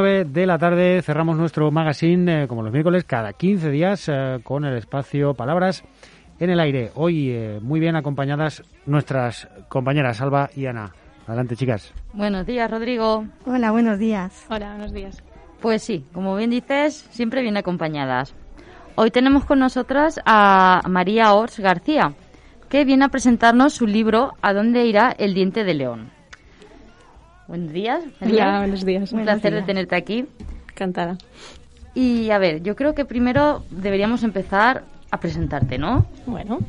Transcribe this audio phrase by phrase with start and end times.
[0.00, 4.38] 9 de la tarde cerramos nuestro magazine, eh, como los miércoles, cada 15 días eh,
[4.42, 5.84] con el espacio Palabras
[6.38, 6.90] en el aire.
[6.94, 10.94] Hoy eh, muy bien acompañadas nuestras compañeras Alba y Ana.
[11.26, 11.92] Adelante, chicas.
[12.14, 13.26] Buenos días, Rodrigo.
[13.44, 14.46] Hola, buenos días.
[14.48, 15.22] Hola, buenos días.
[15.60, 18.34] Pues sí, como bien dices, siempre bien acompañadas.
[18.94, 22.14] Hoy tenemos con nosotras a María Ors García,
[22.70, 26.19] que viene a presentarnos su libro ¿A dónde irá el diente de león?
[27.50, 28.04] Buenos días.
[28.20, 29.12] Hola, buenos días.
[29.12, 30.24] Un placer de tenerte aquí.
[30.70, 31.18] Encantada.
[31.96, 36.06] Y a ver, yo creo que primero deberíamos empezar a presentarte, ¿no?
[36.26, 36.60] Bueno.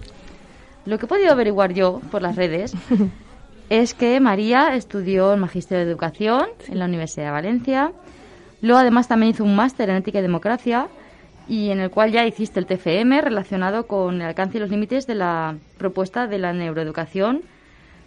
[0.87, 2.73] Lo que he podido averiguar yo por las redes
[3.69, 7.91] es que María estudió el Magisterio de Educación en la Universidad de Valencia.
[8.63, 10.87] Luego además también hizo un máster en Ética y Democracia
[11.47, 15.05] y en el cual ya hiciste el TFM relacionado con el alcance y los límites
[15.05, 17.43] de la propuesta de la neuroeducación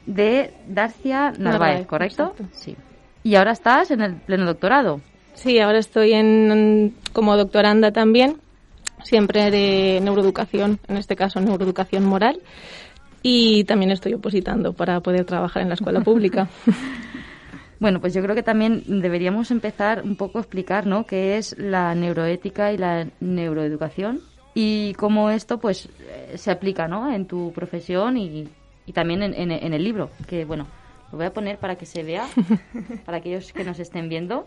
[0.07, 2.35] de Darcia Narváez, ¿correcto?
[2.53, 2.77] Sí.
[3.23, 5.01] Y ahora estás en el pleno doctorado.
[5.35, 8.37] Sí, ahora estoy en, como doctoranda también,
[9.03, 12.41] siempre de neuroeducación, en este caso neuroeducación moral,
[13.23, 16.49] y también estoy opositando para poder trabajar en la escuela pública.
[17.81, 21.05] Bueno, pues yo creo que también deberíamos empezar un poco a explicar, ¿no?
[21.05, 24.21] Qué es la neuroética y la neuroeducación
[24.55, 27.13] y cómo esto, pues, eh, se aplica, ¿no?
[27.13, 28.49] En tu profesión y
[28.87, 30.67] y también en, en, el libro, que bueno,
[31.11, 32.27] lo voy a poner para que se vea,
[33.05, 34.47] para aquellos que nos estén viendo.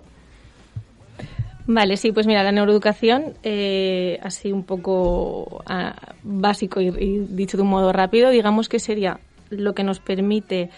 [1.65, 6.91] Vale, sí, pues mira, la neuroeducación, eh, así un poco ah, básico y,
[7.27, 10.69] dicho de un modo rápido, digamos que sería lo que nos permite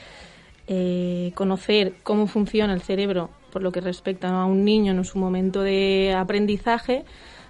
[0.67, 5.17] eh, conocer cómo funciona el cerebro por lo que respecta a un niño en su
[5.17, 7.03] momento de aprendizaje,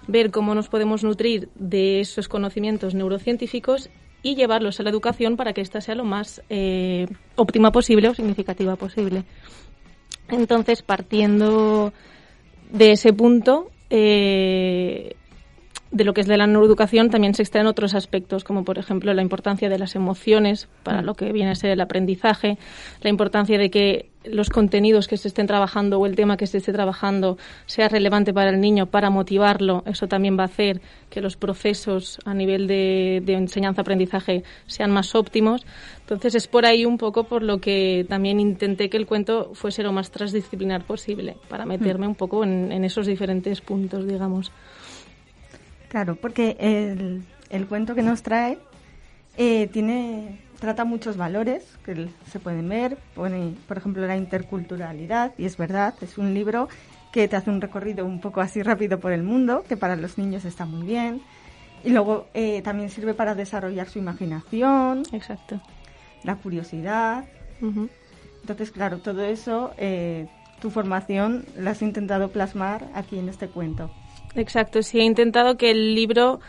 [0.06, 3.90] ver cómo nos podemos nutrir de esos conocimientos neurocientíficos
[4.22, 8.14] y llevarlos a la educación para que ésta sea lo más eh, óptima posible o
[8.14, 9.24] significativa posible.
[10.28, 11.92] Entonces, partiendo
[12.70, 15.14] de ese punto, eh,
[15.90, 19.12] de lo que es de la neuroeducación también se extraen otros aspectos, como por ejemplo
[19.12, 22.58] la importancia de las emociones para lo que viene a ser el aprendizaje,
[23.00, 26.58] la importancia de que los contenidos que se estén trabajando o el tema que se
[26.58, 29.82] esté trabajando sea relevante para el niño para motivarlo.
[29.86, 35.64] Eso también va a hacer que los procesos a nivel de, enseñanza-aprendizaje sean más óptimos.
[36.00, 39.82] Entonces es por ahí un poco por lo que también intenté que el cuento fuese
[39.82, 44.52] lo más transdisciplinar posible, para meterme un poco en, en esos diferentes puntos, digamos.
[45.88, 48.58] Claro, porque el, el cuento que nos trae
[49.36, 52.96] eh, tiene trata muchos valores que se pueden ver.
[53.14, 56.68] Pone, por ejemplo, la interculturalidad, y es verdad, es un libro
[57.12, 60.18] que te hace un recorrido un poco así rápido por el mundo, que para los
[60.18, 61.22] niños está muy bien.
[61.82, 65.02] Y luego eh, también sirve para desarrollar su imaginación.
[65.12, 65.60] Exacto.
[66.22, 67.24] La curiosidad.
[68.42, 70.28] Entonces, claro, todo eso, eh,
[70.60, 73.90] tu formación la has intentado plasmar aquí en este cuento.
[74.34, 76.40] Exacto, sí, he intentado que el libro,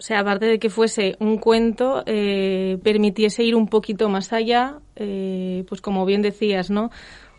[0.00, 4.78] o sea, aparte de que fuese un cuento, eh, permitiese ir un poquito más allá,
[4.96, 6.90] eh, pues como bien decías, ¿no?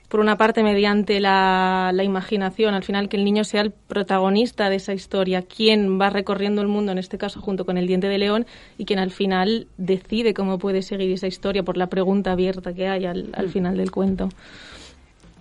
[0.08, 4.70] Por una parte, mediante la, la, imaginación, al final que el niño sea el protagonista
[4.70, 8.08] de esa historia, quien va recorriendo el mundo, en este caso junto con el diente
[8.08, 8.46] de león,
[8.78, 12.88] y quien al final decide cómo puede seguir esa historia por la pregunta abierta que
[12.88, 14.30] hay al, al final del cuento.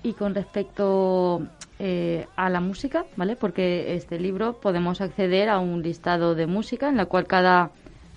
[0.02, 1.42] Y con respecto
[1.82, 3.36] eh, a la música, ¿vale?
[3.36, 7.70] Porque este libro podemos acceder a un listado de música en la cual cada,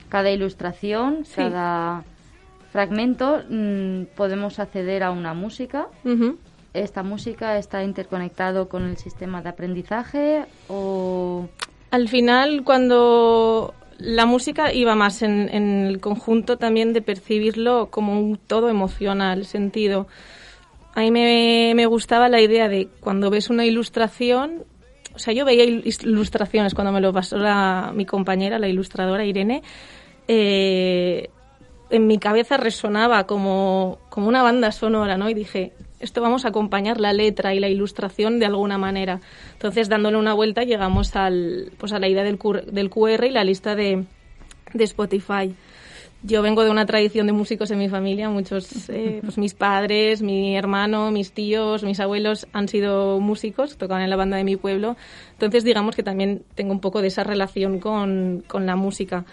[0.09, 2.03] cada ilustración, cada
[2.73, 5.87] fragmento mm, podemos acceder a una música.
[6.73, 11.47] ¿Esta música está interconectado con el sistema de aprendizaje o...?
[11.91, 18.19] Al final, cuando la música iba más en, en el conjunto también de percibirlo como
[18.19, 20.07] un todo emocional, sentido
[20.95, 24.63] a mí me, gustaba la idea de cuando ves una ilustración,
[25.15, 29.63] o sea, yo veía ilustraciones cuando me lo pasó la, mi compañera, la ilustradora Irene,
[30.27, 31.29] eh,
[31.89, 35.29] en mi cabeza resonaba como, como una banda sonora, ¿no?
[35.29, 39.19] Y dije, esto vamos a acompañar la letra y la ilustración de alguna manera.
[39.53, 42.39] Entonces, dándole una vuelta, llegamos al, pues a la idea del,
[42.71, 44.05] del QR y la lista de,
[44.73, 45.55] de Spotify.
[46.25, 50.21] Yo vengo de una tradición de músicos en mi familia, muchos, eh, pues mis padres,
[50.21, 54.55] mi hermano, mis tíos, mis abuelos han sido músicos, tocaban en la banda de mi
[54.55, 54.95] pueblo,
[55.33, 59.25] entonces digamos que también tengo un poco de esa relación con, con la música.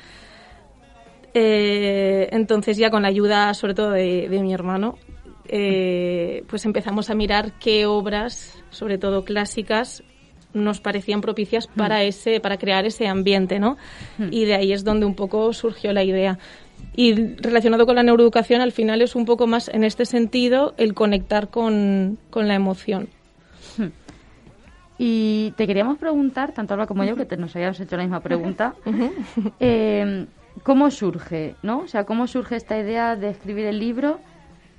[1.33, 4.99] Eh, entonces ya con la ayuda sobre todo de, de mi hermano,
[5.47, 10.03] eh, pues empezamos a mirar qué obras, sobre todo clásicas,
[10.53, 12.03] nos parecían propicias para mm.
[12.03, 13.77] ese para crear ese ambiente no
[14.19, 14.29] mm.
[14.33, 16.39] y de ahí es donde un poco surgió la idea
[16.95, 20.95] y relacionado con la neuroeducación, al final es un poco más en este sentido el
[20.95, 23.09] conectar con, la emoción.
[23.77, 23.89] Hmm.
[24.99, 28.21] Y te queríamos preguntar, tanto Alba como yo, que te, nos hayamos hecho la misma
[28.21, 28.75] pregunta,
[29.61, 30.27] eh,
[30.63, 31.81] ¿cómo surge, no?
[31.81, 34.21] O sea, ¿cómo surge esta idea de escribir el libro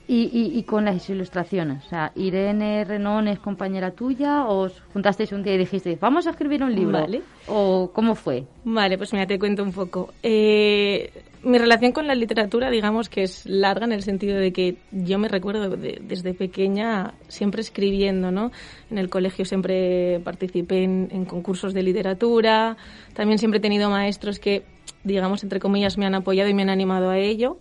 [0.08, 1.86] y, y, con las ilustraciones.
[1.86, 6.28] O sea, Irene Renón es compañera tuya o os juntasteis un día y dijisteis, vamos
[6.28, 7.00] a escribir un libro.
[7.00, 7.22] Vale.
[7.48, 8.44] ¿O cómo fue?
[8.66, 10.14] Vale, pues mira, te cuento un poco.
[10.22, 11.12] Eh,
[11.44, 15.18] mi relación con la literatura, digamos que es larga en el sentido de que yo
[15.18, 18.52] me recuerdo desde pequeña siempre escribiendo, ¿no?
[18.90, 22.78] En el colegio siempre participé en, en concursos de literatura,
[23.14, 24.64] también siempre he tenido maestros que,
[25.04, 27.60] digamos, entre comillas, me han apoyado y me han animado a ello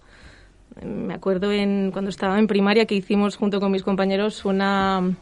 [0.83, 5.17] me acuerdo en, cuando estaba en primaria que hicimos junto con mis compañeros una,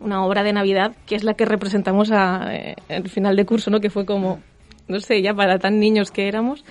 [0.00, 3.80] una obra de Navidad que es la que representamos eh, al final de curso, ¿no?
[3.80, 4.40] que fue como,
[4.88, 6.64] no sé, ya para tan niños que éramos.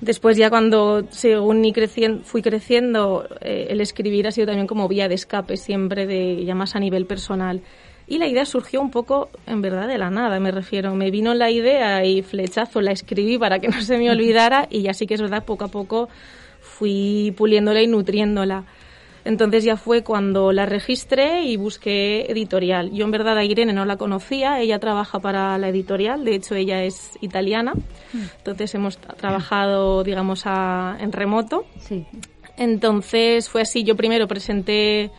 [0.00, 1.64] Después ya cuando según
[2.22, 6.54] fui creciendo, eh, el escribir ha sido también como vía de escape siempre, de ya
[6.54, 7.62] más a nivel personal.
[8.06, 10.94] Y la idea surgió un poco, en verdad, de la nada, me refiero.
[10.94, 14.82] Me vino la idea y flechazo, la escribí para que no se me olvidara y
[14.82, 16.08] ya sí que es verdad, poco a poco
[16.60, 18.64] fui puliéndola y nutriéndola.
[19.28, 22.90] Entonces ya fue cuando la registré y busqué editorial.
[22.92, 26.54] Yo en verdad a Irene no la conocía, ella trabaja para la editorial, de hecho
[26.54, 27.74] ella es italiana,
[28.38, 31.66] entonces hemos trabajado, digamos, en remoto.
[31.78, 32.06] Sí.
[32.56, 35.10] Entonces fue así, yo primero presenté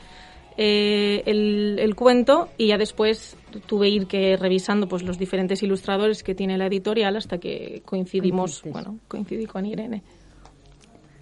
[0.58, 6.34] eh, el, cuento y ya después tuve ir que revisando pues los diferentes ilustradores que
[6.34, 10.02] tiene la editorial hasta que coincidimos, bueno, coincidí con Irene.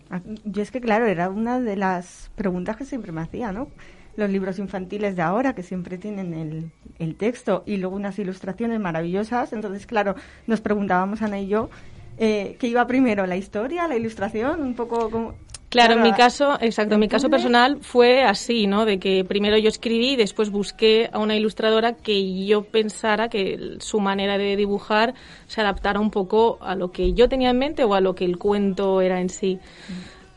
[0.10, 3.68] Ah, yo es que, claro, era una de las preguntas que siempre me hacía, ¿no?
[4.16, 8.80] Los libros infantiles de ahora, que siempre tienen el, el texto y luego unas ilustraciones
[8.80, 9.54] maravillosas.
[9.54, 10.16] Entonces, claro,
[10.48, 11.70] nos preguntábamos, Ana y yo,
[12.18, 13.28] eh, ¿qué iba primero?
[13.28, 14.62] ¿La historia, la ilustración?
[14.62, 15.36] Un poco como...
[15.70, 18.86] Claro, en mi caso, exacto, en mi caso personal fue así, ¿no?
[18.86, 23.76] De que primero yo escribí y después busqué a una ilustradora que yo pensara que
[23.80, 25.14] su manera de dibujar
[25.48, 28.24] se adaptara un poco a lo que yo tenía en mente o a lo que
[28.24, 29.60] el cuento era en sí.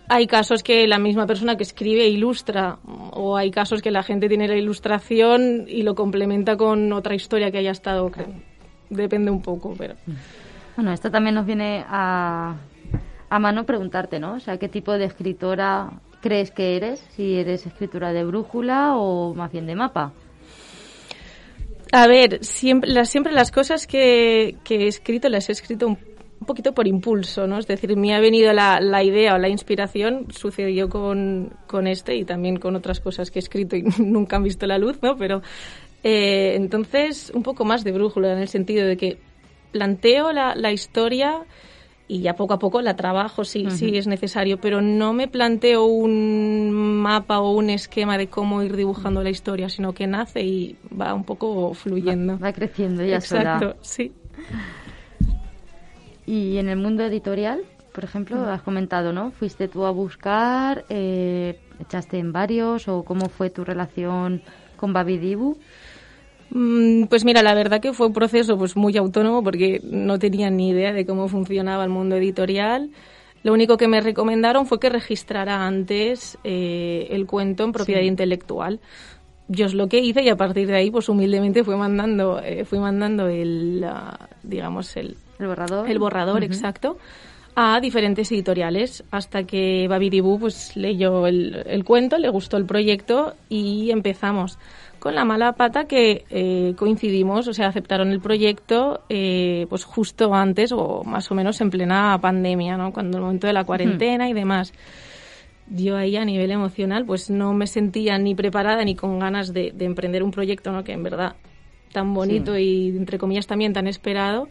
[0.08, 2.78] Hay casos que la misma persona que escribe ilustra
[3.12, 7.52] o hay casos que la gente tiene la ilustración y lo complementa con otra historia
[7.52, 8.10] que haya estado.
[8.88, 9.94] depende un poco, pero...
[10.74, 12.56] Bueno, esto también nos viene a
[13.30, 14.34] a mano preguntarte, ¿no?
[14.34, 15.90] O sea, ¿qué tipo de escritora
[16.20, 16.98] crees que eres?
[17.14, 20.12] Si eres escritora de brújula o más bien de mapa.
[21.92, 25.98] A ver, siempre las, siempre las cosas que, he escrito las he escrito un,
[26.46, 27.58] poquito por impulso, ¿no?
[27.58, 32.16] Es decir, me ha venido la, la idea o la inspiración, sucedió con, con, este
[32.16, 35.16] y también con otras cosas que he escrito y nunca han visto la luz, ¿no?
[35.16, 35.42] Pero
[36.02, 39.18] eh, entonces, un poco más de brújula en el sentido de que
[39.70, 41.44] planteo la, la historia
[42.10, 46.72] y ya poco a poco la trabajo si, es necesario, pero no me planteo un
[46.72, 51.14] mapa o un esquema de cómo ir dibujando la historia, sino que nace y va
[51.14, 52.36] un poco fluyendo.
[52.40, 54.12] Va, creciendo ya Exacto, sí.
[56.26, 57.60] Y en el mundo editorial,
[57.92, 59.30] por ejemplo, has comentado, ¿no?
[59.30, 64.42] Fuiste tú a buscar, eh, echaste en varios o cómo fue tu relación
[64.76, 65.58] con Babidibu.
[66.50, 70.50] Mm, pues mira, la verdad que fue un proceso pues muy autónomo porque no tenía
[70.50, 72.90] ni idea de cómo funcionaba el mundo editorial.
[73.42, 78.80] Lo único que me recomendaron fue que registrara antes eh, el cuento en propiedad intelectual.
[79.48, 82.64] Yo es lo que hice y a partir de ahí, pues humildemente fui mandando, eh,
[82.64, 83.84] fui mandando el,
[84.42, 86.98] digamos el, el borrador, el borrador exacto
[87.56, 93.34] a diferentes editoriales hasta que Babidibú pues leyó el, el cuento, le gustó el proyecto
[93.48, 94.56] y empezamos
[95.00, 100.34] con la mala pata que eh, coincidimos, o sea, aceptaron el proyecto eh, pues justo
[100.34, 102.92] antes o más o menos en plena pandemia, ¿no?
[102.92, 104.72] Cuando el momento de la cuarentena y demás.
[105.68, 109.72] Yo ahí a nivel emocional pues no me sentía ni preparada ni con ganas de,
[109.80, 110.84] emprender un proyecto, ¿no?
[110.84, 111.34] Que en verdad
[111.92, 114.48] tan bonito y entre comillas también tan esperado.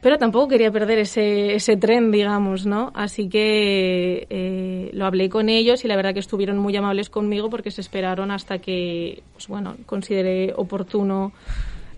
[0.00, 2.92] Pero tampoco quería perder ese, ese tren, digamos, ¿no?
[2.94, 7.50] Así que eh, lo hablé con ellos y la verdad que estuvieron muy amables conmigo
[7.50, 11.32] porque se esperaron hasta que, pues bueno, consideré oportuno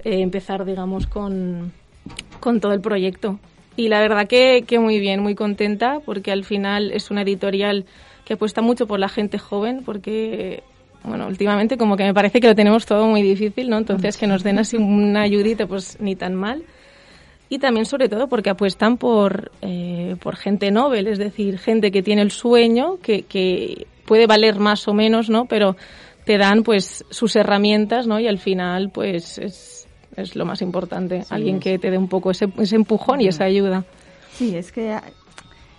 [0.05, 1.73] eh, empezar, digamos, con,
[2.41, 3.39] con todo el proyecto.
[3.77, 7.85] Y la verdad que, que muy bien, muy contenta porque al final es una editorial
[8.25, 10.63] que apuesta mucho por la gente joven porque
[11.05, 13.79] bueno, últimamente como que me parece que lo tenemos todo muy difícil, ¿no?
[13.79, 16.63] Entonces que nos den así una ayudita, pues ni tan mal.
[17.49, 22.03] Y también sobre todo porque apuestan por, eh, por gente novel, es decir, gente que
[22.03, 25.47] tiene el sueño, que, que puede valer más o menos, ¿no?
[25.47, 25.77] Pero
[26.25, 28.21] te dan pues sus herramientas, ¿no?
[28.21, 32.31] Y al final pues es, es lo más importante, alguien que te dé un poco
[32.31, 33.85] ese, ese empujón y esa ayuda.
[34.33, 34.95] Sí, es que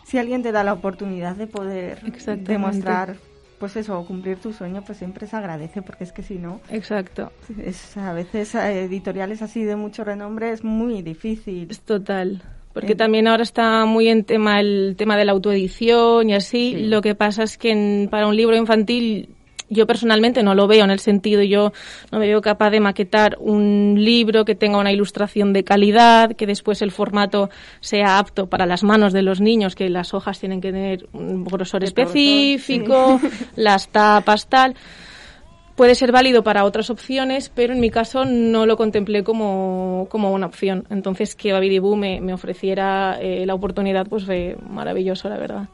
[0.05, 2.01] si alguien te da la oportunidad de poder
[2.37, 3.17] demostrar
[3.59, 6.61] pues eso, cumplir tu sueño, pues siempre se agradece, porque es que si no...
[6.69, 7.31] Exacto.
[7.63, 11.67] Es, a veces editoriales así de mucho renombre es muy difícil.
[11.69, 12.41] Es total.
[12.73, 12.95] Porque eh.
[12.95, 16.87] también ahora está muy en tema el tema de la autoedición y así.
[16.87, 19.35] Lo que pasa es que para un libro infantil
[19.69, 21.71] yo personalmente no lo veo en el sentido, yo
[22.11, 26.47] no me veo capaz de maquetar un libro que tenga una ilustración de calidad, que
[26.47, 27.49] después el formato
[27.79, 31.43] sea apto para las manos de los niños, que las hojas tienen que tener un
[31.43, 33.19] grosor específico,
[33.55, 34.75] las tapas tal.
[35.75, 40.33] Puede ser válido para otras opciones, pero en mi caso no lo contemplé como, como
[40.33, 40.85] una opción.
[40.89, 45.69] Entonces, que Baby me, me ofreciera eh, la oportunidad, pues fue maravilloso, la verdad.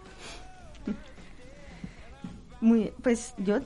[2.62, 3.62] Muy, pues yo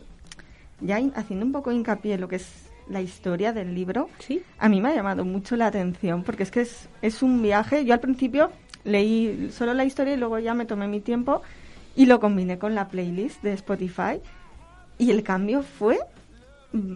[0.82, 4.42] ya haciendo un poco hincapié en lo que es la historia del libro, ¿Sí?
[4.58, 7.86] a mí me ha llamado mucho la atención, porque es que es, es un viaje.
[7.86, 8.52] Yo al principio
[8.84, 11.42] leí solo la historia y luego ya me tomé mi tiempo
[11.96, 14.22] y lo combiné con la playlist de Spotify.
[14.98, 16.00] Y el cambio fue,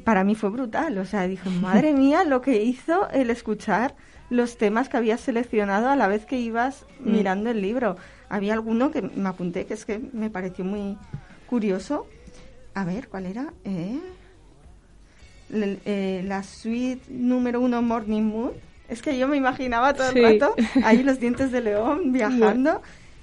[0.03, 0.97] para mí fue brutal.
[0.97, 3.95] O sea, dije, madre mía, lo que hizo el escuchar
[4.29, 7.11] los temas que habías seleccionado a la vez que ibas mm.
[7.11, 7.97] mirando el libro.
[8.29, 10.97] Había alguno que me apunté, que es que me pareció muy
[11.47, 12.07] curioso,
[12.73, 13.53] a ver, ¿cuál era?
[13.65, 13.99] Eh,
[15.51, 18.51] eh, la suite número uno Morning Moon.
[18.89, 22.81] Es que yo me imaginaba todo el rato ahí los dientes de león viajando.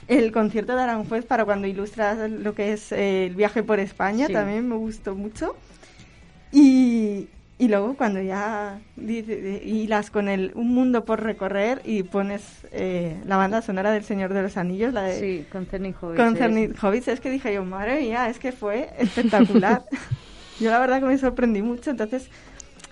[0.08, 4.28] El concierto de Aranjuez para cuando ilustras lo que es eh, el viaje por España
[4.28, 5.54] también me gustó mucho.
[6.52, 7.28] Y,
[7.60, 13.36] y luego cuando ya hilas con el Un mundo por recorrer y pones eh, la
[13.36, 15.20] banda sonora del Señor de los Anillos, la de...
[15.20, 16.16] Sí, con Cerny Hobbits.
[16.16, 19.82] Con Cerny Hobbits, es que dije yo, madre mía, es que fue espectacular.
[20.58, 22.30] yo la verdad que me sorprendí mucho, entonces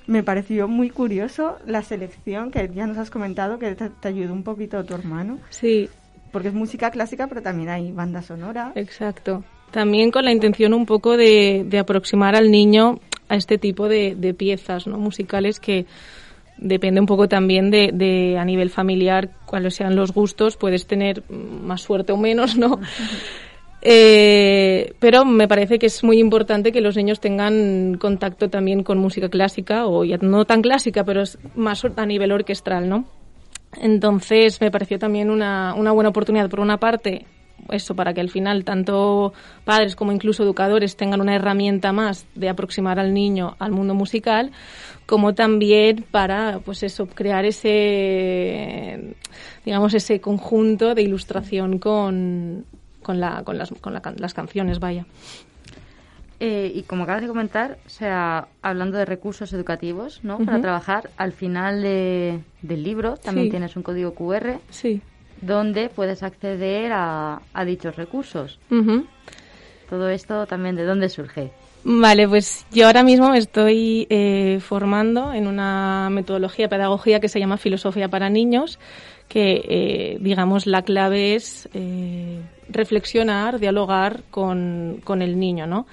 [0.07, 4.35] me pareció muy curioso la selección que ya nos has comentado, que te, te ayudó
[4.35, 5.39] un poquito tu hermano.
[5.49, 5.89] Sí.
[6.31, 8.73] Porque es música clásica, pero también hay banda sonora.
[8.75, 9.43] Exacto.
[9.71, 14.15] También con la intención un poco de, de aproximar al niño a este tipo de,
[14.15, 14.99] de piezas ¿no?
[14.99, 15.87] musicales que
[16.57, 21.23] depende un poco también de, de, a nivel familiar cuáles sean los gustos puedes tener
[21.31, 22.81] más suerte o menos no
[23.83, 28.99] eh, pero me parece que es muy importante que los niños tengan contacto también con
[28.99, 33.05] música clásica o ya no tan clásica pero es más a nivel orquestral no
[33.77, 36.49] entonces me pareció también una, una buena oportunidad.
[36.49, 37.27] Por una parte
[37.71, 39.33] eso, para que al final tanto
[39.65, 44.51] padres como incluso educadores tengan una herramienta más de aproximar al niño al mundo musical,
[45.07, 49.15] como también para, pues eso, crear ese,
[49.65, 52.65] digamos, ese conjunto de ilustración con,
[53.03, 55.07] con, la, con, las, con las canciones, vaya.
[56.41, 60.39] Eh, y como acabas de comentar, o sea, hablando de recursos educativos, ¿no?
[60.39, 64.61] Para trabajar, al final de, del libro también tienes un código QR.
[64.71, 65.03] Sí
[65.41, 68.59] donde puedes acceder a, dichos recursos.
[69.89, 71.51] Todo esto también, ¿de dónde surge?
[71.85, 77.39] Vale, pues yo ahora mismo me estoy eh, formando en una metodología pedagógica que se
[77.39, 78.79] llama Filosofía para Niños,
[79.29, 85.87] que, eh, digamos, la clave es eh, reflexionar, dialogar con, con el niño, ¿no?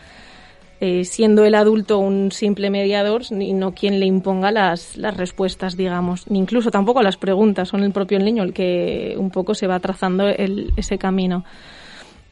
[0.81, 5.77] Eh, siendo el adulto un simple mediador y no quien le imponga las, las respuestas,
[5.77, 9.67] digamos, ni incluso tampoco las preguntas, son el propio niño el que un poco se
[9.67, 11.45] va trazando el, ese camino.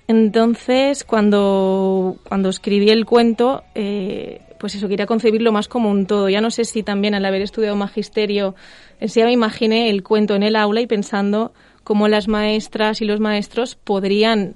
[0.10, 6.28] Entonces, cuando, cuando escribí el cuento, eh, pues eso, quería concebirlo más como un todo.
[6.28, 8.56] Ya no sé si también al haber estudiado magisterio,
[9.00, 11.54] en sí me imaginé el cuento en el aula y pensando
[11.86, 14.56] cómo las maestras y los maestros podrían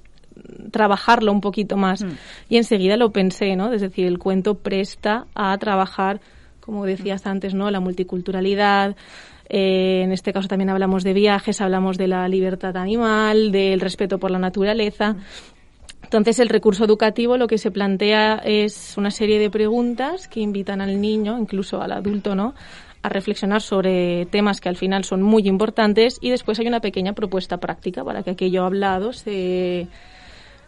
[0.72, 2.04] trabajarlo un poquito más.
[2.04, 2.10] Mm.
[2.50, 3.74] Y enseguida lo pensé, ¿no?
[3.74, 6.22] Es decir, el cuento presta a trabajar,
[6.60, 7.30] como decías mm.
[7.30, 7.72] antes, ¿no?
[7.72, 8.96] La multiculturalidad.
[9.50, 14.18] Eh, en este caso también hablamos de viajes, hablamos de la libertad animal, del respeto
[14.18, 15.14] por la naturaleza.
[15.14, 15.18] Mm.
[16.04, 20.80] Entonces, el recurso educativo lo que se plantea es una serie de preguntas que invitan
[20.80, 22.54] al niño, incluso al adulto, ¿no?
[23.02, 27.14] a reflexionar sobre temas que al final son muy importantes y después hay una pequeña
[27.14, 29.88] propuesta práctica para que aquello hablado se,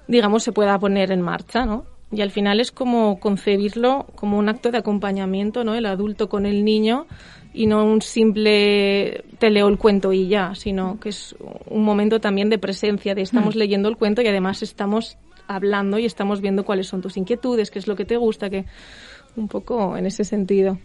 [0.10, 1.86] digamos, se pueda poner en marcha, ¿no?
[2.12, 5.76] Y al final es como concebirlo como un acto de acompañamiento, ¿no?
[5.76, 7.06] El adulto con el niño
[7.54, 11.36] y no un simple te leo el cuento y ya, sino que es
[11.68, 13.60] un momento también de presencia, de estamos mm.
[13.60, 17.78] leyendo el cuento y además estamos hablando y estamos viendo cuáles son tus inquietudes, qué
[17.78, 18.66] es lo que te gusta, que
[19.36, 20.80] un poco en ese sentido.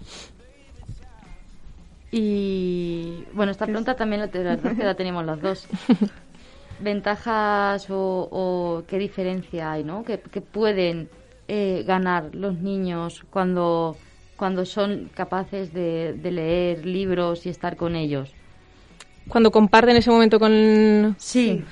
[2.12, 5.66] Y bueno, esta pregunta también la, la tenemos las dos.
[6.81, 10.04] ¿Ventajas o, qué diferencia hay, no?
[10.04, 11.09] ¿Qué, pueden
[11.49, 13.97] eh, ganar los niños cuando
[14.37, 18.31] cuando son capaces de, leer libros y estar con ellos.
[19.28, 21.14] Cuando comparten ese momento con...
[21.19, 21.62] Sí.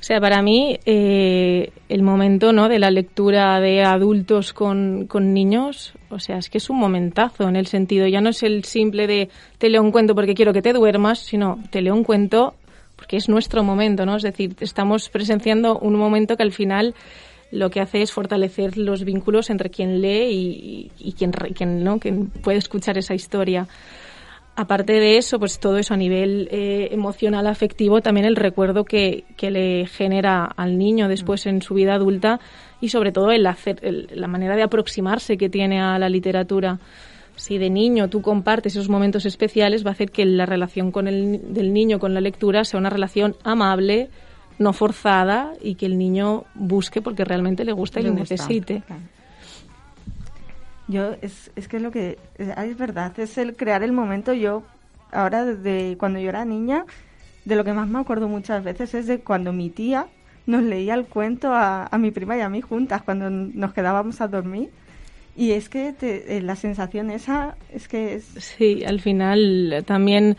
[0.00, 2.68] O sea, para mí eh, el momento ¿no?
[2.68, 7.48] de la lectura de adultos con, con, niños, o sea, es que es un momentazo
[7.48, 10.52] en el sentido, ya no es el simple de te leo un cuento porque quiero
[10.52, 12.54] que te duermas, sino te leo un cuento
[12.96, 14.16] porque es nuestro momento, ¿no?
[14.16, 16.94] Es decir, estamos presenciando un momento que al final
[17.50, 21.98] lo que hace es fortalecer los vínculos entre quien lee y, quien, quien, ¿no?
[21.98, 23.68] quien puede escuchar esa historia.
[24.56, 29.24] Aparte de eso, pues todo eso a nivel eh, emocional, afectivo, también el recuerdo que,
[29.36, 32.40] que, le genera al niño después en su vida adulta
[32.80, 36.78] y sobre todo el hacer, la manera de aproximarse que tiene a la literatura.
[37.36, 41.06] Si de niño tú compartes esos momentos especiales, va a hacer que la relación con
[41.06, 44.08] el, del niño con la lectura sea una relación amable,
[44.58, 48.82] no forzada y que el niño busque porque realmente le gusta y le, necesite.
[50.88, 54.32] Yo, es, es que lo que, es verdad, es el crear el momento.
[54.32, 54.62] Yo,
[55.12, 56.84] ahora, desde cuando yo era niña,
[57.44, 60.06] de lo que más me acuerdo muchas veces es de cuando mi tía
[60.46, 64.20] nos leía el cuento a, a mi prima y a mí juntas, cuando nos quedábamos
[64.20, 64.70] a dormir.
[65.36, 68.24] Y es que te, eh, la sensación esa es que es...
[68.38, 70.36] Sí, al final también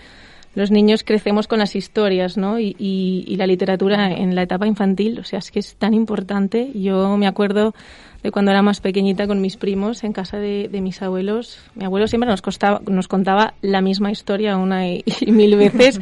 [0.56, 2.60] los niños crecemos con las historias, ¿no?
[2.60, 6.72] Y, y, la literatura en la etapa infantil, o sea, es que es tan importante.
[6.74, 7.76] Yo me acuerdo
[8.24, 11.60] de cuando era más pequeñita con mis primos en casa de, mis abuelos.
[11.76, 16.00] Mi abuelo siempre nos, costaba, nos contaba la misma historia una y, mil veces.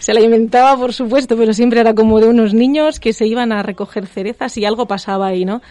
[0.00, 3.52] Se la inventaba, por supuesto, pero siempre era como de unos niños que se iban
[3.52, 5.62] a recoger cerezas y algo pasaba ahí, ¿no?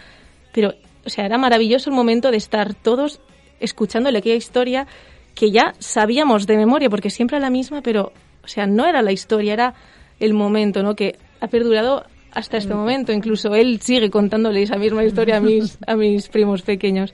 [0.52, 0.74] Pero,
[1.06, 3.20] o sea, era maravilloso el momento de estar todos
[3.60, 4.88] escuchándole aquella historia
[5.36, 8.12] que ya sabíamos de memoria, porque siempre era la misma, pero,
[8.44, 9.74] o sea, no era la historia, era
[10.20, 10.96] el momento, ¿no?
[10.96, 13.12] Que ha perdurado hasta este momento.
[13.12, 17.14] Incluso él sigue contándole esa misma historia a mis, a mis primos pequeños.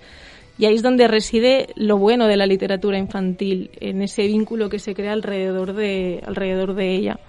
[0.58, 4.80] Y ahí es donde reside lo bueno de la literatura infantil, en ese vínculo que
[4.80, 7.20] se crea alrededor de, alrededor de ella.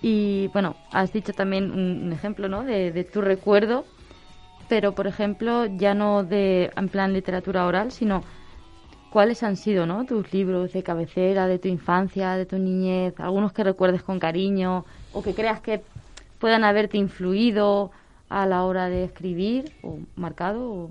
[0.00, 2.64] Y bueno, has dicho también un, ejemplo, ¿no?
[2.64, 3.84] De, de, tu recuerdo,
[4.72, 8.22] pero por ejemplo, ya no de en plan literatura oral, sino
[9.10, 10.06] ¿Cuáles han sido ¿no?
[10.06, 13.12] tus libros de cabecera, de tu infancia, de tu niñez?
[13.20, 15.82] Algunos que recuerdes con cariño o que creas que
[16.38, 17.90] puedan haberte influido
[18.30, 20.88] a la hora de escribir o marcado.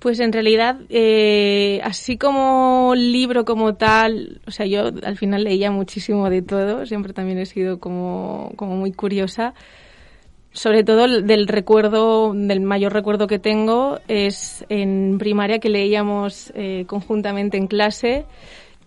[0.00, 5.70] Pues en realidad, eh, así como libro como tal, o sea, yo al final leía
[5.70, 9.54] muchísimo de todo, siempre también he sido como, como muy curiosa
[10.52, 16.84] sobre todo del recuerdo, del mayor recuerdo que tengo es en primaria que leíamos eh,
[16.86, 18.24] conjuntamente en clase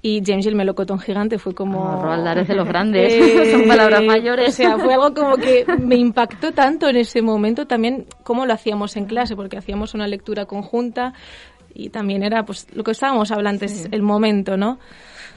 [0.04, 1.84] y James y el melocotón gigante fue como...
[1.84, 4.50] Oh, Roald de los grandes, eh, son palabras mayores.
[4.50, 8.54] O sea, fue algo como que me impactó tanto en ese momento también cómo lo
[8.54, 11.13] hacíamos en clase, porque hacíamos una lectura conjunta
[11.74, 14.80] y también era pues lo que estábamos hablando antes, el momento, ¿no?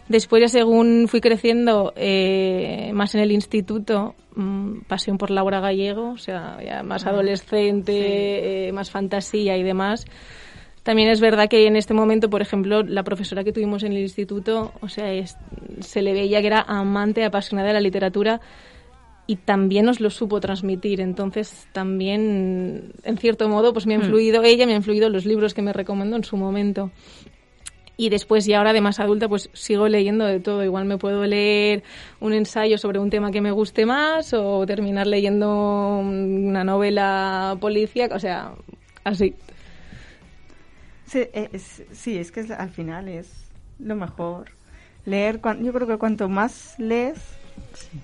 [0.08, 6.10] Después ya según fui creciendo eh, más en el instituto, mm, pasión por Laura Gallego,
[6.10, 10.04] o sea, ya más ah, adolescente, eh, más fantasía y demás.
[10.82, 14.00] También es verdad que en este momento, por ejemplo, la profesora que tuvimos en el
[14.00, 15.06] instituto, o sea,
[15.80, 18.42] se le veía que era amante, apasionada de la literatura
[19.26, 21.00] y también nos lo supo transmitir.
[21.00, 24.02] Entonces, también, en cierto modo, pues me ha hmm.
[24.02, 26.90] influido ella, me ha influido los libros que me recomendó en su momento
[27.96, 30.64] y después y ahora de más adulta pues sigo leyendo de todo.
[30.64, 31.82] Igual me puedo leer
[32.20, 38.16] un ensayo sobre un tema que me guste más o terminar leyendo una novela policíaca,
[38.16, 38.52] o sea,
[39.04, 39.34] así.
[41.06, 43.30] Sí, es, sí, es que al final es
[43.78, 44.50] lo mejor.
[45.04, 47.18] Leer, yo creo que cuanto más lees,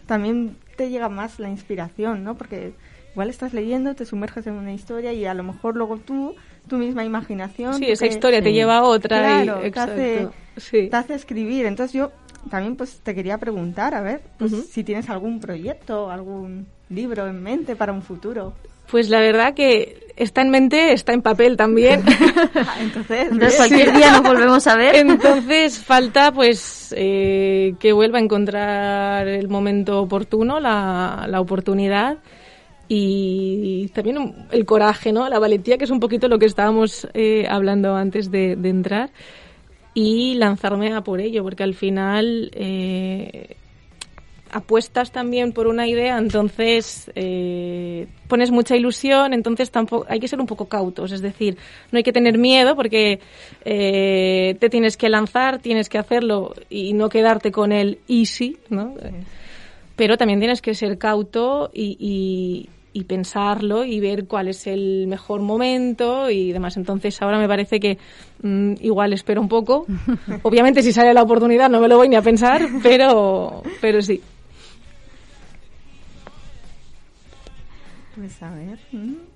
[0.06, 2.36] también te llega más la inspiración, ¿no?
[2.36, 2.74] Porque
[3.12, 6.36] igual estás leyendo, te sumerges en una historia y a lo mejor luego tú
[6.68, 7.74] tu misma imaginación.
[7.74, 9.42] Sí, esa historia te lleva a otra.
[9.42, 10.28] Claro, te, hace,
[10.88, 11.66] te hace escribir.
[11.66, 12.12] Entonces yo
[12.48, 17.42] también pues te quería preguntar, a ver, pues, si tienes algún proyecto, algún libro en
[17.42, 18.54] mente para un futuro.
[18.90, 22.02] Pues la verdad que está en mente, está en papel también.
[22.80, 24.96] Entonces, cualquier día nos volvemos a ver.
[24.96, 32.18] Entonces falta pues eh, que vuelva a encontrar el momento oportuno, la, la oportunidad
[32.92, 35.28] y también el coraje, ¿no?
[35.28, 39.10] La valentía, que es un poquito lo que estábamos eh, hablando antes de, entrar,
[39.94, 43.54] y lanzarme a por ello, porque al final eh,
[44.50, 50.40] apuestas también por una idea, entonces eh, pones mucha ilusión, entonces tampoco hay que ser
[50.40, 51.58] un poco cautos, es decir,
[51.92, 53.20] no hay que tener miedo porque
[53.62, 58.94] te tienes que lanzar, tienes que hacerlo y no quedarte con el easy, ¿no?
[59.94, 62.68] Pero también tienes que ser cauto y, y
[63.04, 66.76] pensarlo y ver cuál es el mejor momento y demás.
[66.76, 67.98] Entonces ahora me parece que
[68.42, 69.86] mm, igual espero un poco.
[70.42, 74.20] Obviamente si sale la oportunidad no me lo voy ni a pensar, pero, pero sí.
[78.16, 78.78] Pues a ver.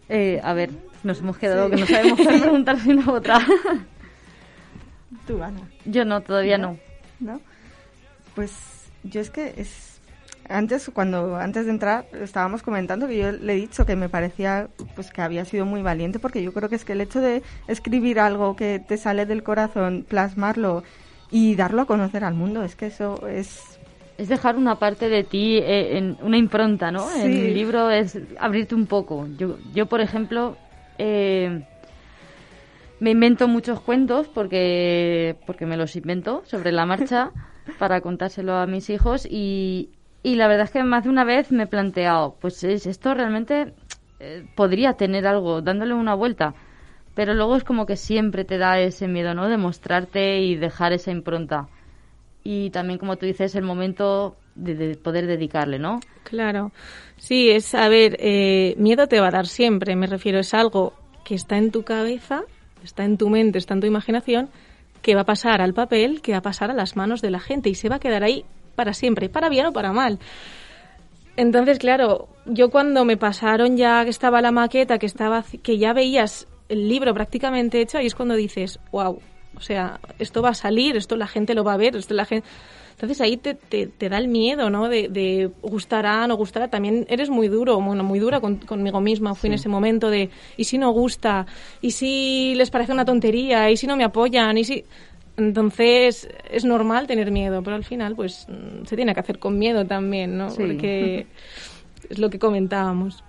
[0.08, 0.70] Eh, a ver,
[1.02, 3.40] nos hemos quedado que no sabemos qué preguntar si una otra.
[5.26, 5.60] Tú, Ana.
[5.86, 6.76] Yo no, todavía no.
[7.20, 7.40] ¿No?
[8.34, 8.52] Pues
[9.04, 9.93] yo es que es
[10.48, 14.68] antes cuando antes de entrar estábamos comentando que yo le he dicho que me parecía
[14.94, 17.42] pues que había sido muy valiente porque yo creo que es que el hecho de
[17.68, 20.82] escribir algo que te sale del corazón plasmarlo
[21.30, 23.78] y darlo a conocer al mundo es que eso es
[24.16, 28.18] es dejar una parte de ti eh, en una impronta no en el libro es
[28.38, 29.26] abrirte un poco.
[29.36, 30.56] Yo yo por ejemplo
[30.98, 31.64] eh,
[33.00, 37.32] me invento muchos cuentos porque porque me los invento sobre la marcha
[37.78, 39.90] para contárselo a mis hijos y,
[40.24, 43.74] y la verdad es que más de una vez me he planteado, pues esto realmente
[44.20, 46.54] eh, podría tener algo, dándole una vuelta.
[47.14, 49.50] Pero luego es como que siempre te da ese miedo, ¿no?
[49.50, 51.68] De mostrarte y dejar esa impronta.
[52.42, 56.00] Y también, como tú dices, el momento de, poder dedicarle, ¿no?
[56.22, 56.72] Claro.
[57.18, 60.94] Sí, es, a ver, eh, miedo te va a dar siempre, me refiero, es algo
[61.22, 62.44] que está en tu cabeza,
[62.82, 64.48] está en tu mente, está en tu imaginación,
[65.02, 67.40] que va a pasar al papel, que va a pasar a las manos de la
[67.40, 70.18] gente y se va a quedar ahí para siempre, para bien o para mal.
[71.36, 75.92] Entonces, claro, yo cuando me pasaron ya que estaba la maqueta, que estaba que ya
[75.92, 79.20] veías el libro prácticamente hecho, ahí es cuando dices, wow,
[79.56, 82.24] o sea, esto va a salir, esto la gente lo va a ver, esto la
[82.24, 82.46] gente...
[82.92, 84.88] Entonces ahí te, te, da el miedo, ¿no?
[84.88, 86.68] De, de, gustará, no gustará.
[86.68, 89.34] También eres muy duro, bueno, muy dura conmigo misma.
[89.34, 91.44] Fui en ese momento de, ¿y si no gusta?
[91.80, 93.68] ¿Y si les parece una tontería?
[93.68, 94.56] ¿Y si no me apoyan?
[94.58, 94.84] ¿Y si...?
[95.36, 99.58] Entonces es normal tener miedo, pero al final pues mm, se tiene que hacer con
[99.58, 100.48] miedo también, ¿no?
[100.48, 101.26] Porque
[102.10, 103.24] es lo que comentábamos.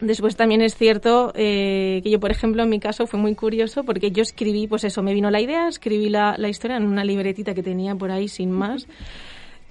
[0.00, 3.82] Después también es cierto eh, que yo, por ejemplo, en mi caso fue muy curioso
[3.82, 7.02] porque yo escribí, pues eso, me vino la idea, escribí la, la historia en una
[7.02, 8.86] libretita que tenía por ahí sin más.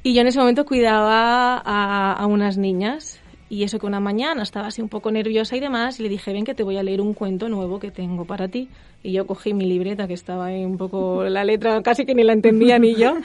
[0.01, 3.19] Y yo en ese momento cuidaba a, a unas niñas
[3.55, 6.33] y eso que una mañana estaba así un poco nerviosa y demás, y le dije,
[6.33, 8.69] ven que te voy a leer un cuento nuevo que tengo para ti.
[9.01, 12.23] Y yo cogí mi libreta, que estaba ahí un poco la letra, casi que ni
[12.23, 13.15] la entendía ni yo.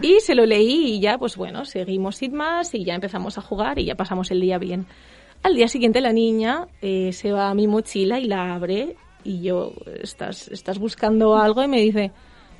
[0.00, 3.40] Y se lo leí y ya, pues bueno, seguimos sin más y ya empezamos a
[3.40, 4.86] jugar y ya pasamos el día bien.
[5.42, 9.40] Al día siguiente la niña eh, se va a mi mochila y la abre y
[9.40, 11.64] yo, ¿estás, estás buscando algo?
[11.64, 12.12] Y me dice,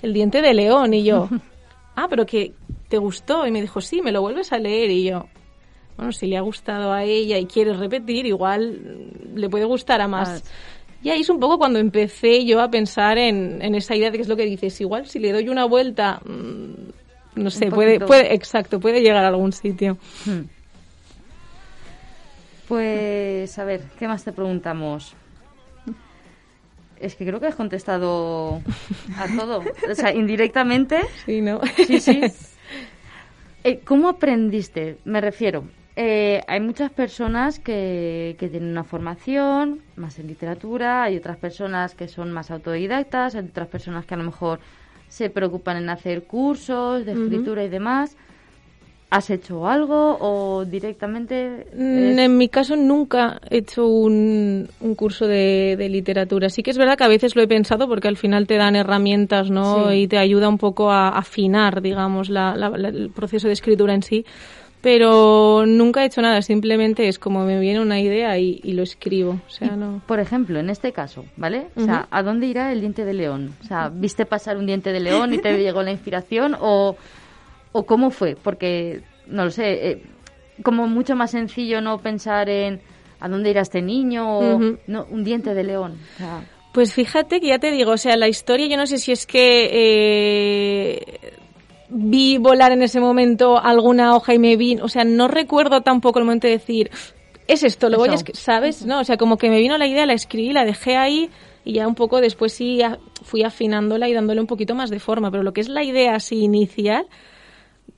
[0.02, 0.94] el diente de león.
[0.94, 1.28] Y yo,
[1.94, 2.52] ah, pero que
[2.88, 3.46] te gustó.
[3.46, 4.90] Y me dijo, sí, me lo vuelves a leer.
[4.90, 5.26] Y yo,
[5.96, 10.08] bueno, si le ha gustado a ella y quiere repetir, igual le puede gustar a
[10.08, 10.42] más.
[10.44, 10.50] Ah.
[11.02, 14.22] Y ahí es un poco cuando empecé yo a pensar en, esa idea de que
[14.22, 18.34] es lo que dices, igual si le doy una vuelta, mm, no sé, puede, puede,
[18.34, 19.98] exacto, puede llegar a algún sitio.
[20.24, 20.42] Hmm.
[22.68, 25.14] Pues, a ver, ¿qué más te preguntamos?
[26.98, 28.62] Es que creo que has contestado
[29.16, 29.62] a todo.
[29.88, 31.02] O sea, indirectamente.
[31.24, 31.60] Sí, ¿no?
[31.86, 32.20] Sí, sí.
[33.64, 34.98] Eh, ¿Cómo aprendiste?
[35.04, 35.64] Me refiero,
[35.98, 41.94] eh, hay muchas personas que, que, tienen una formación más en literatura, hay otras personas
[41.94, 44.60] que son más autodidactas, hay otras personas que a lo mejor
[45.08, 48.16] se preocupan en hacer cursos de escritura y demás.
[49.08, 51.64] ¿Has hecho algo o directamente?
[51.72, 56.50] Mm, en mi caso nunca he hecho un, un curso de, literatura.
[56.50, 58.74] Sí que es verdad que a veces lo he pensado porque al final te dan
[58.74, 59.94] herramientas ¿no?
[59.94, 64.26] y te ayuda un poco a afinar, digamos, el proceso de escritura en sí
[64.86, 69.40] pero nunca he hecho nada, simplemente es como me viene una idea y, lo escribo.
[69.44, 70.00] O sea, no...
[70.06, 71.66] Por ejemplo, en este caso, ¿vale?
[71.74, 73.56] O sea, ¿a dónde irá el diente de león?
[73.64, 76.94] O sea, ¿viste pasar un diente de león y te llegó la inspiración o,
[77.72, 78.36] o cómo fue?
[78.40, 80.02] Porque, no lo sé, eh,
[80.62, 82.80] como mucho más sencillo no pensar en
[83.18, 85.98] a dónde irá este niño o no, un diente de león.
[86.70, 89.26] Pues fíjate que ya te digo, o sea, la historia yo no sé si es
[89.26, 91.25] que eh,
[91.88, 96.18] vi volar en ese momento alguna hoja y me vi, o sea, no recuerdo tampoco
[96.18, 96.90] el momento de decir,
[97.46, 98.84] es esto, lo voy a, ¿sabes?
[98.84, 101.30] No, o sea, como que me vino la idea, la escribí, la dejé ahí
[101.64, 102.80] y ya un poco después sí
[103.22, 106.14] fui afinándola y dándole un poquito más de forma, pero lo que es la idea
[106.14, 107.06] así inicial,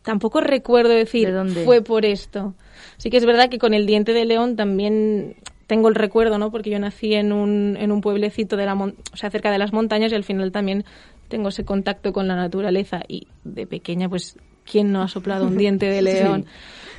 [0.03, 1.33] tampoco recuerdo decir,
[1.65, 2.55] fue por esto.
[2.97, 6.51] Sí que es verdad que con el diente de león también tengo el recuerdo, ¿no?
[6.51, 9.73] Porque yo nací en un, en un pueblecito de la o sea, cerca de las
[9.73, 10.85] montañas y al final también
[11.29, 14.37] tengo ese contacto con la naturaleza y de pequeña pues
[14.71, 16.47] quién no ha soplado un diente de león.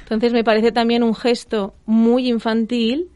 [0.04, 3.10] Entonces me parece también un gesto muy infantil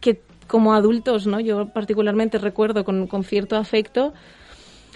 [0.00, 1.40] que como adultos, ¿no?
[1.40, 4.12] Yo particularmente recuerdo con, con cierto afecto,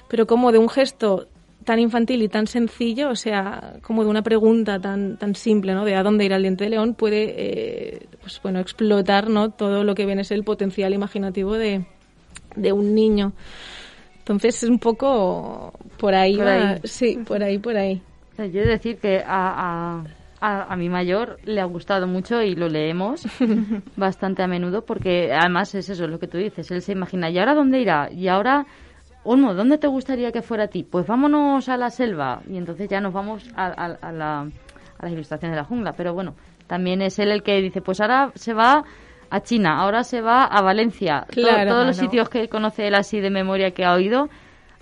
[0.09, 1.26] pero como de un gesto
[1.64, 5.85] tan infantil y tan sencillo, o sea, como de una pregunta tan, tan simple, ¿no?
[5.85, 9.50] De a dónde irá el diente de león, puede, eh, pues bueno, explotar, ¿no?
[9.50, 11.85] Todo lo que viene es el potencial imaginativo de,
[12.56, 13.33] de un niño.
[14.20, 16.38] Entonces es un poco por ahí,
[16.85, 18.00] sí, por ahí, por ahí.
[18.38, 20.04] Yo he de decir que a,
[20.40, 23.26] a, a, mi mayor le ha gustado mucho y lo leemos
[23.96, 27.38] bastante a menudo porque además es eso lo que tú dices, él se imagina, ¿y
[27.38, 28.11] ahora dónde irá?
[28.11, 28.66] Y ahora
[29.22, 30.83] Olmo, ¿dónde te gustaría que fuera a ti?
[30.83, 32.40] Pues vámonos a la selva.
[32.48, 35.92] Y entonces ya nos vamos a, a, la, a las ilustraciones de la jungla.
[35.92, 36.35] Pero bueno,
[36.66, 38.83] también es él el que dice, pues ahora se va
[39.30, 41.26] a China, ahora se va a Valencia.
[41.32, 44.28] todos los sitios que conoce él así de memoria que ha oído,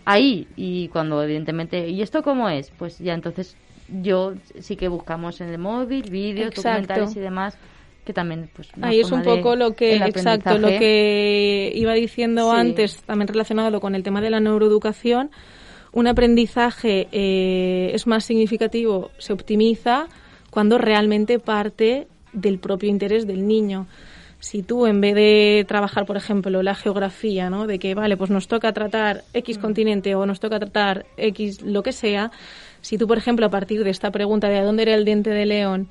[0.05, 0.49] ahí.
[0.57, 2.71] Y cuando evidentemente, ¿y esto cómo es?
[2.71, 3.57] Pues ya entonces
[3.89, 7.59] yo sí que buscamos en el móvil, vídeos, documentales y demás
[8.05, 13.03] que también pues ahí es un poco lo que exacto lo que iba diciendo antes
[13.03, 15.31] también relacionado con el tema de la neuroeducación.
[15.93, 20.07] Un aprendizaje eh, es más significativo se optimiza
[20.51, 23.87] cuando realmente parte del propio interés del niño
[24.41, 27.67] si tú en vez de trabajar, por ejemplo, la geografía, ¿no?
[27.67, 29.61] De que, vale, pues nos toca tratar X mm.
[29.61, 32.31] continente o nos toca tratar X lo que sea,
[32.81, 35.31] si tú, por ejemplo, a partir de esta pregunta de a dónde era el diente
[35.31, 35.89] de león,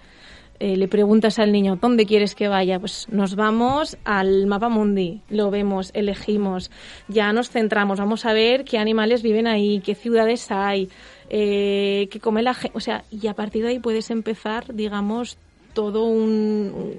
[0.60, 2.80] eh, le preguntas al niño, ¿dónde quieres que vaya?
[2.80, 6.72] Pues nos vamos al mapa mundi, lo vemos, elegimos,
[7.08, 10.90] ya nos centramos, vamos a ver qué animales viven ahí, qué ciudades hay,
[11.30, 15.38] eh, qué come la gente, o sea, y a partir de ahí puedes empezar, digamos,
[15.74, 16.98] todo un,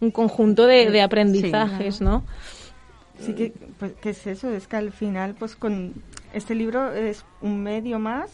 [0.00, 2.24] un conjunto de, aprendizajes, ¿no?
[3.20, 4.50] Sí, que, pues, ¿qué es eso?
[4.50, 5.94] Es que al final, pues con
[6.32, 8.30] este libro es un medio más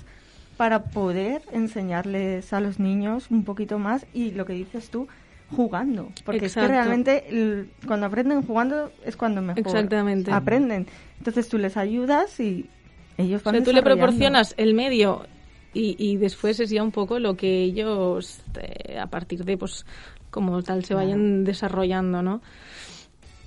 [0.57, 5.09] para poder enseñarles a los niños un poquito más y lo que dices tú,
[5.55, 6.11] jugando.
[6.25, 9.89] Porque es que realmente cuando aprenden jugando es cuando mejor
[10.31, 10.87] aprenden.
[11.19, 12.69] Entonces tú les ayudas y
[13.17, 15.27] ellos van o sea, tú le proporcionas el medio
[15.75, 19.85] y, y, después es ya un poco lo que ellos, eh, a partir de, pues,
[20.31, 22.41] como tal, se vayan desarrollando, ¿no?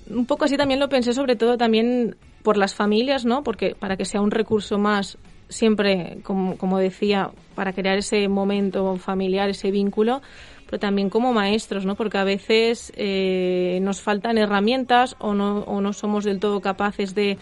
[0.10, 3.44] Un poco así también lo pensé, sobre todo también por las familias, ¿no?
[3.44, 5.18] Porque para que sea un recurso más
[5.50, 10.22] siempre, como, como decía, para crear ese momento familiar, ese vínculo,
[10.66, 11.96] pero también como maestros, ¿no?
[11.96, 17.16] Porque a veces eh, nos faltan herramientas o no, o no somos del todo capaces
[17.16, 17.38] de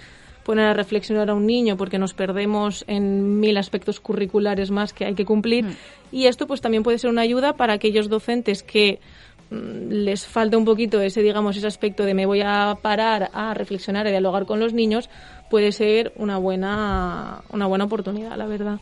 [0.46, 5.06] poner a reflexionar a un niño porque nos perdemos en mil aspectos curriculares más que
[5.06, 5.66] hay que cumplir.
[5.66, 5.76] Mm.
[6.12, 9.00] Y esto pues también puede ser una ayuda para aquellos docentes que
[9.50, 13.56] mm, les falta un poquito ese, digamos, ese aspecto de me voy a parar a
[13.56, 15.10] reflexionar, a dialogar con los niños,
[15.50, 18.80] puede ser una buena, una buena oportunidad, la verdad.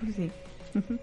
[0.00, 0.30] Pues sí.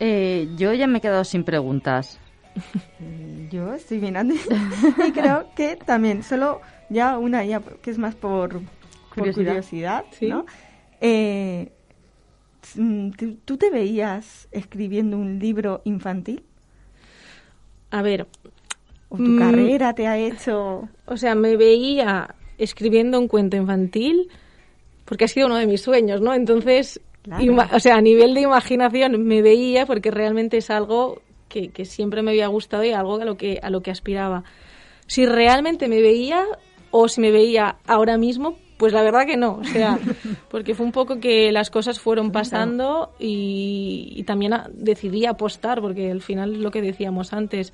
[0.00, 2.20] Eh, yo ya me he quedado sin preguntas.
[3.50, 4.32] Yo estoy mirando
[5.08, 8.60] y creo que también, solo ya una, ya que es más por
[9.18, 10.46] curiosidad, ¿no?
[11.00, 11.70] Eh,
[13.44, 16.42] ¿Tú te veías escribiendo un libro infantil?
[17.90, 18.26] A ver.
[19.08, 20.88] ¿O tu mm, carrera te ha hecho...?
[21.06, 24.28] O sea, me veía escribiendo un cuento infantil
[25.04, 26.34] porque ha sido uno de mis sueños, ¿no?
[26.34, 27.00] Entonces,
[27.72, 32.22] o sea, a nivel de imaginación me veía porque realmente es algo que, que, siempre
[32.22, 34.44] me había gustado y algo a lo que, a lo que aspiraba.
[35.06, 36.44] Si realmente me veía
[36.90, 39.98] o si me veía ahora mismo, pues la verdad que no, o sea,
[40.50, 46.10] porque fue un poco que las cosas fueron pasando y, y también decidí apostar, porque
[46.10, 47.72] al final es lo que decíamos antes,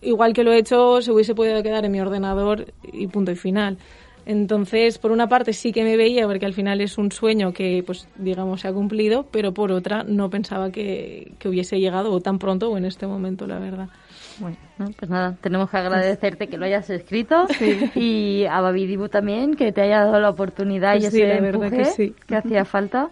[0.00, 3.36] igual que lo he hecho, se hubiese podido quedar en mi ordenador y punto y
[3.36, 3.78] final.
[4.24, 7.84] Entonces, por una parte sí que me veía, porque al final es un sueño que,
[7.86, 12.70] pues, digamos, se ha cumplido, pero por otra no pensaba que, hubiese llegado tan pronto
[12.70, 13.88] o en este momento, la verdad.
[14.38, 14.56] Bueno,
[14.98, 17.46] pues nada, tenemos que agradecerte que lo hayas escrito
[17.94, 22.14] y a Babidibu también que te haya dado la oportunidad y pues ese empuje que,
[22.26, 23.10] que hacía falta,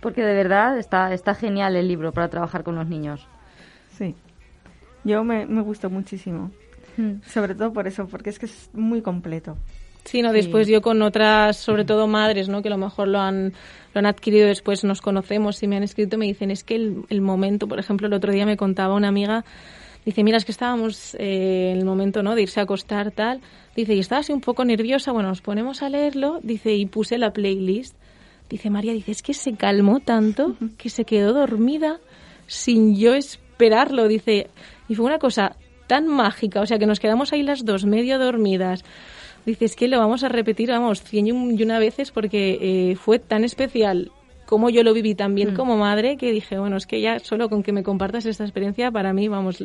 [0.00, 3.26] porque de verdad está, está genial el libro para trabajar con los niños.
[3.90, 4.14] Sí,
[5.04, 6.50] yo me, me gustó muchísimo.
[6.96, 7.20] Hmm.
[7.26, 9.56] Sobre todo por eso, porque es que es muy completo.
[10.04, 12.62] Sí, no, después yo con otras, sobre todo madres, ¿no?
[12.62, 13.52] Que a lo mejor lo han,
[13.94, 17.04] lo han adquirido después, nos conocemos y me han escrito, me dicen, es que el,
[17.10, 19.44] el momento, por ejemplo, el otro día me contaba una amiga
[20.04, 22.34] Dice, mira, es que estábamos eh, en el momento ¿no?
[22.34, 23.40] de irse a acostar, tal.
[23.76, 25.12] Dice, y estaba así un poco nerviosa.
[25.12, 26.40] Bueno, nos ponemos a leerlo.
[26.42, 27.94] Dice, y puse la playlist.
[28.48, 32.00] Dice María, dice, es que se calmó tanto que se quedó dormida
[32.46, 34.08] sin yo esperarlo.
[34.08, 34.48] Dice,
[34.88, 38.18] y fue una cosa tan mágica, o sea, que nos quedamos ahí las dos medio
[38.18, 38.84] dormidas.
[39.44, 43.18] Dice, es que lo vamos a repetir, vamos, cien y una veces porque eh, fue
[43.18, 44.10] tan especial
[44.50, 45.54] como yo lo viví también mm.
[45.54, 48.90] como madre que dije, bueno, es que ya solo con que me compartas esta experiencia,
[48.90, 49.62] para mí, vamos,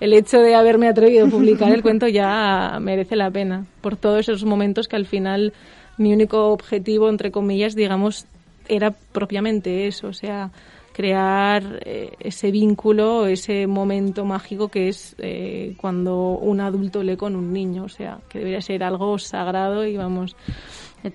[0.00, 4.20] el hecho de haberme atrevido a publicar el cuento ya merece la pena, por todos
[4.20, 5.52] esos momentos que al final
[5.98, 8.24] mi único objetivo, entre comillas, digamos,
[8.66, 10.50] era propiamente eso, o sea,
[10.94, 17.36] crear eh, ese vínculo, ese momento mágico que es eh, cuando un adulto lee con
[17.36, 20.36] un niño, o sea, que debería ser algo sagrado y vamos.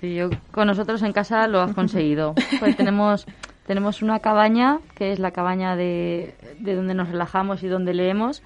[0.04, 2.36] Yo, con nosotros en casa lo has conseguido.
[2.60, 3.26] Pues tenemos
[3.70, 8.42] tenemos una cabaña, que es la cabaña de, de donde nos relajamos y donde leemos.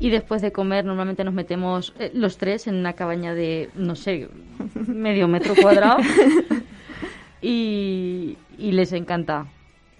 [0.00, 3.94] Y después de comer normalmente nos metemos eh, los tres en una cabaña de, no
[3.94, 4.28] sé,
[4.88, 5.98] medio metro cuadrado.
[7.40, 9.46] y, les encanta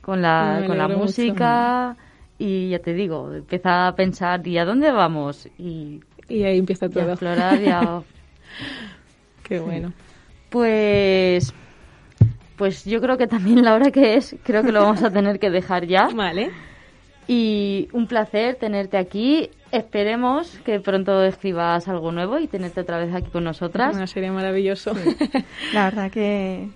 [0.08, 1.94] con la, con la música.
[2.38, 5.46] Y ya te digo, empieza a pensar, ¿y a dónde vamos?
[5.58, 7.10] Y, y ahí empieza todo.
[7.10, 8.00] a explorar, ya...
[9.42, 9.92] Qué bueno.
[10.48, 11.52] Pues
[12.56, 15.38] pues yo creo que también la hora que es, creo que lo vamos a tener
[15.38, 16.08] que dejar ya.
[16.14, 16.52] Vale.
[17.26, 19.50] Y un placer tenerte aquí.
[19.70, 23.94] Esperemos que pronto escribas algo nuevo y tenerte otra vez aquí con nosotras.
[23.94, 24.94] Una sería maravilloso.
[25.74, 26.70] La verdad que,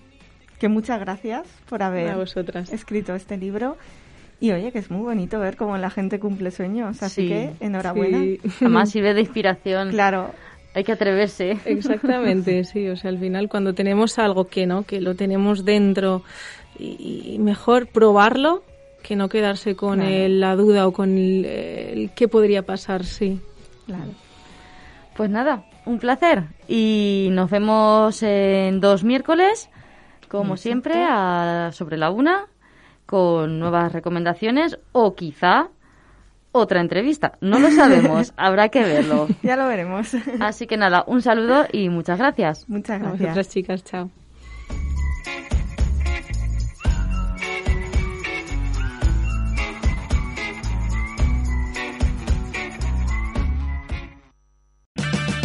[0.62, 2.72] que muchas gracias por haber vosotras.
[2.72, 3.76] escrito este libro.
[4.38, 8.18] Y oye, que es muy bonito ver cómo la gente cumple sueños, así que enhorabuena.
[8.18, 8.40] Sí.
[8.60, 9.90] Además sirve de inspiración.
[9.90, 10.30] Claro,
[10.72, 11.58] hay que atreverse.
[11.64, 12.88] Exactamente, sí.
[12.88, 16.22] O sea, al final cuando tenemos algo que no, que lo tenemos dentro
[16.78, 18.62] y, mejor probarlo
[19.02, 19.98] que no quedarse con
[20.38, 23.40] la duda o con el, qué podría pasar, sí.
[23.86, 24.12] Claro.
[25.16, 29.68] Pues nada, un placer y nos vemos en dos miércoles,
[30.32, 32.46] como siempre, a, sobre la una,
[33.04, 35.68] con nuevas recomendaciones o quizá
[36.52, 37.36] otra entrevista.
[37.42, 39.28] No lo sabemos, habrá que verlo.
[39.42, 40.16] Ya lo veremos.
[40.40, 42.66] Así que nada, un saludo y muchas gracias.
[42.66, 43.36] Muchas gracias.
[43.36, 44.10] A chicas, chao.